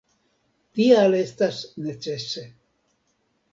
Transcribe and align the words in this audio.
Tial 0.79 1.17
estas 1.19 1.61
necese. 1.85 2.47